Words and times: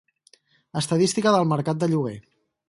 Estadística 0.81 1.35
del 1.37 1.47
mercat 1.51 1.85
de 1.85 1.91
lloguer. 1.93 2.17